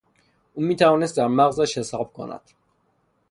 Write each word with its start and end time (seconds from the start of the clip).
او 0.53 0.63
میتوانست 0.63 1.17
در 1.17 1.27
مغزش 1.27 1.77
حساب 1.77 2.09
بکند. 2.09 2.41